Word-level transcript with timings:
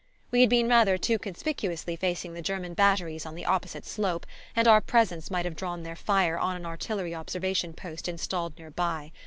We 0.31 0.41
had 0.41 0.49
been 0.49 0.67
rather 0.67 0.97
too 0.97 1.19
conspicuously 1.19 1.95
facing 1.95 2.33
the 2.33 2.41
German 2.41 2.73
batteries 2.73 3.23
on 3.23 3.35
the 3.35 3.45
opposite 3.45 3.85
slope, 3.85 4.25
and 4.55 4.67
our 4.67 4.81
presence 4.81 5.29
might 5.29 5.45
have 5.45 5.55
drawn 5.55 5.83
their 5.83 5.95
fire 5.95 6.39
on 6.39 6.55
an 6.55 6.65
artillery 6.65 7.13
observation 7.13 7.73
post 7.73 8.07
installed 8.07 8.57
near 8.57 8.71
by. 8.71 9.11